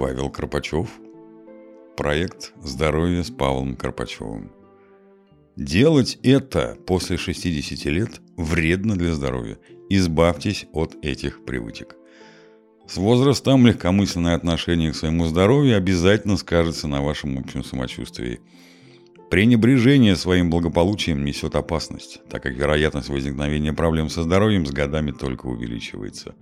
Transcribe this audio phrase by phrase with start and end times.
[0.00, 0.88] Павел Карпачев.
[1.94, 4.50] Проект «Здоровье с Павлом Карпачевым».
[5.56, 9.58] Делать это после 60 лет вредно для здоровья.
[9.90, 11.96] Избавьтесь от этих привычек.
[12.88, 18.40] С возрастом легкомысленное отношение к своему здоровью обязательно скажется на вашем общем самочувствии.
[19.30, 25.44] Пренебрежение своим благополучием несет опасность, так как вероятность возникновения проблем со здоровьем с годами только
[25.44, 26.36] увеличивается.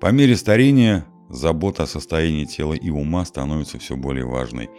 [0.00, 4.70] По мере старения забота о состоянии тела и ума становится все более важной.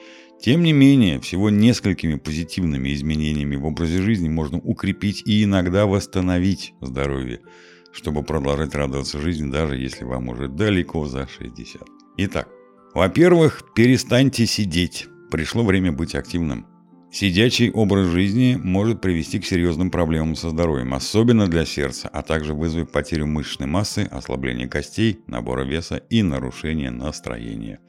[0.42, 6.74] Тем не менее, всего несколькими позитивными изменениями в образе жизни можно укрепить и иногда восстановить
[6.82, 7.42] здоровье–
[7.98, 11.82] чтобы продолжать радоваться жизни, даже если вам уже далеко за 60.
[12.18, 12.48] Итак,
[12.94, 15.08] во-первых, перестаньте сидеть.
[15.32, 16.68] Пришло время быть активным.
[17.20, 22.54] Сидячий образ жизни может привести к серьезным проблемам со здоровьем, особенно для сердца, а также
[22.54, 27.80] вызвать потерю мышечной массы, ослабление костей, набора веса и нарушение настроения.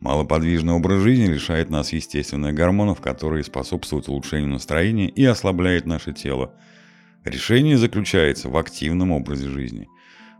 [0.00, 6.52] Малоподвижный образ жизни лишает нас естественных гормонов, которые способствуют улучшению настроения и ослабляют наше тело–
[7.26, 9.88] Решение заключается в активном образе жизни.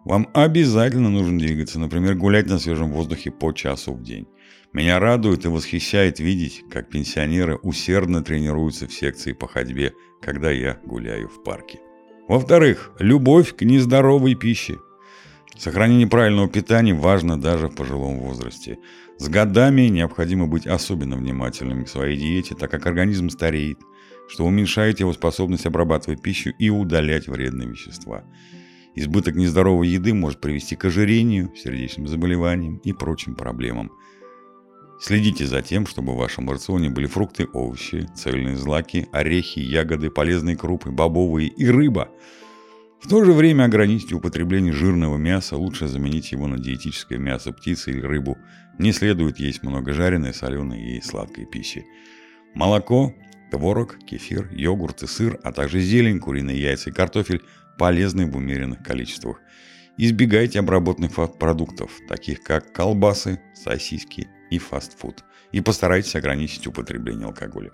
[0.06, 4.28] Вам обязательно нужно двигаться, например, гулять на свежем воздухе по часу в день.
[4.72, 10.78] Меня радует и восхищает видеть, как пенсионеры усердно тренируются в секции по ходьбе, когда я
[10.84, 11.80] гуляю в парке.
[12.28, 14.76] Во-вторых, любовь к нездоровой пище.
[15.58, 18.78] Сохранение правильного питания важно даже в пожилом возрасте.
[19.18, 23.78] С годами необходимо быть особенно внимательными к своей диете, так как организм стареет–
[24.28, 28.24] что уменьшает его способность обрабатывать пищу и удалять вредные вещества.
[28.96, 33.92] Избыток нездоровой еды может привести к ожирению, сердечным заболеваниям и прочим проблемам.
[34.98, 40.56] Следите за тем, чтобы в вашем рационе были фрукты, овощи, цельные злаки, орехи, ягоды, полезные
[40.56, 42.08] крупы, бобовые и рыба.
[42.98, 47.90] В то же время ограничьте употребление жирного мяса, лучше заменить его на диетическое мясо птицы
[47.90, 48.38] или рыбу.
[48.78, 51.84] Не следует есть много жареной, соленой и сладкой пищи.
[52.54, 53.14] Молоко,
[53.50, 57.42] Творог, кефир, йогурт и сыр, а также зелень, куриные яйца и картофель
[57.78, 59.40] полезны в умеренных количествах.
[59.96, 65.24] Избегайте обработанных продуктов, таких как колбасы, сосиски и фастфуд.
[65.52, 67.70] И постарайтесь ограничить употребление алкоголя.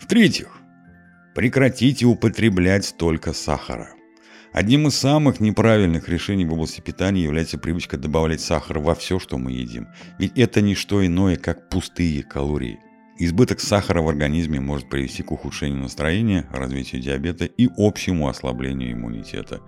[0.00, 0.58] В-третьих,
[1.34, 3.88] прекратите употреблять столько сахара.
[4.52, 9.38] Одним из самых неправильных решений в области питания является привычка добавлять сахар во все, что
[9.38, 9.88] мы едим.
[10.18, 12.78] Ведь это не что иное, как пустые калории.
[13.18, 19.60] Избыток сахара в организме может привести к ухудшению настроения, развитию диабета и общему ослаблению иммунитета.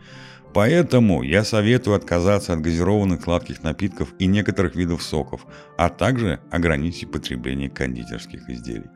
[0.53, 5.47] Поэтому я советую отказаться от газированных сладких напитков и некоторых видов соков,
[5.79, 8.91] а также ограничить потребление кондитерских изделий.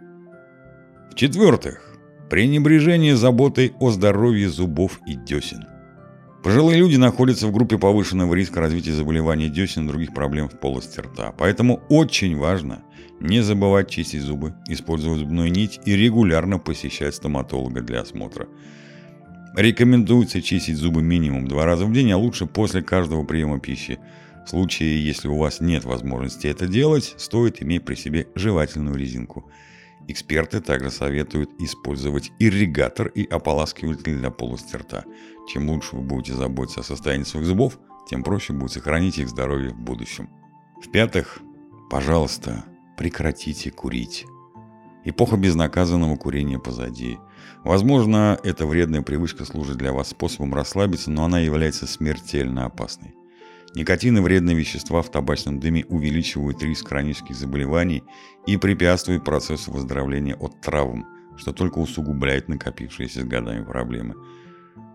[1.11, 1.97] В-четвертых,
[2.29, 5.65] пренебрежение заботой о здоровье зубов и десен.
[6.43, 11.01] Пожилые люди находятся в группе повышенного риска развития заболеваний десен и других проблем в полости
[11.01, 11.33] рта.
[11.39, 12.83] Поэтому очень важно
[13.23, 18.49] не забывать чистить зубы, использовать зубную нить и регулярно посещать стоматолога для осмотра.
[19.57, 23.99] Рекомендуется чистить зубы минимум два раза в день, а лучше после каждого приема пищи.
[24.47, 29.51] В случае, если у вас нет возможности это делать, стоит иметь при себе жевательную резинку–
[30.09, 35.05] Эксперты также советуют использовать ирригатор и ополаскиватель для полости рта.
[35.49, 37.79] Чем лучше вы будете заботиться о состоянии своих зубов,
[38.09, 40.29] тем проще будет сохранить их здоровье в будущем.
[40.85, 41.39] В-пятых,
[41.89, 42.65] пожалуйста,
[42.97, 44.27] прекратите курить.
[45.05, 47.19] Эпоха безнаказанного курения позади.
[47.65, 53.15] Возможно, эта вредная привычка служит для вас способом расслабиться, но она является смертельно опасной.
[53.75, 58.05] Никотин и вредные вещества в табачном дыме увеличивают риск хронических заболеваний
[58.47, 64.15] и препятствуют процессу выздоровления от травм, что только усугубляет накопившиеся с годами проблемы.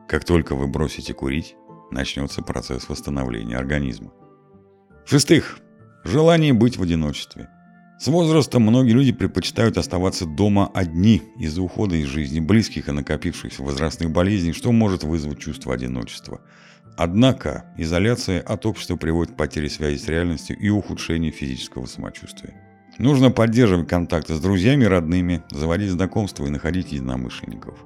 [0.07, 1.55] Как только вы бросите курить,
[1.91, 4.13] начнется процесс восстановления организма.
[5.05, 5.59] В-шестых,
[6.03, 7.49] желание быть в одиночестве.
[7.99, 13.63] С возрастом многие люди предпочитают оставаться дома одни из-за ухода из жизни близких и накопившихся
[13.63, 16.41] возрастных болезней, что может вызвать чувство одиночества–
[16.97, 22.55] Однако изоляция от общества приводит к потере связи с реальностью и ухудшению физического самочувствия.
[22.97, 27.77] Нужно поддерживать контакты с друзьями и родными, заводить знакомства и находить единомышленников.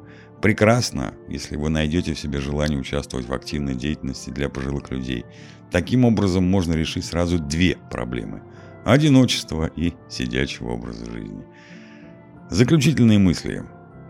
[0.42, 5.26] Прекрасно, если вы найдете в себе желание участвовать в активной деятельности для пожилых людей.
[5.72, 8.42] Таким образом можно решить сразу две проблемы–
[8.86, 11.44] одиночество и сидячего образа жизни.
[12.50, 13.64] Заключительные мысли.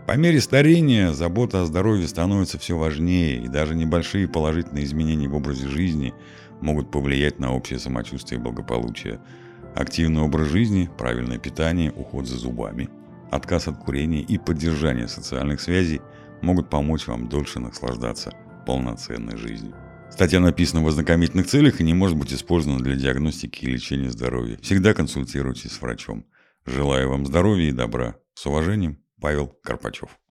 [0.06, 5.36] По мере старения забота о здоровье становится все важнее, и даже небольшие положительные изменения в
[5.36, 6.12] образе жизни
[6.60, 9.20] могут повлиять на общее самочувствие и благополучие.
[9.74, 12.90] Активный образ жизни, правильное питание, уход за зубами,
[13.30, 16.00] отказ от курения и поддержание социальных связей
[16.42, 18.34] могут помочь вам дольше наслаждаться
[18.66, 19.74] полноценной жизнью.
[20.12, 24.58] Статья написана в ознакомительных целях и не может быть использована для диагностики и лечения здоровья.
[24.60, 26.26] Всегда консультируйтесь с врачом.
[26.66, 28.16] Желаю вам здоровья и добра.
[28.34, 30.18] С уважением, Павел Карпачев.